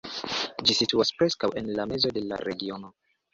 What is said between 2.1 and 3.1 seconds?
de la regiono.